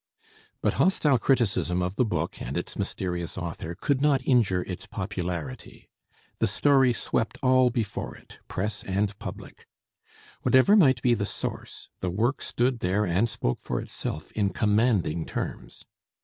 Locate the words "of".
1.83-1.95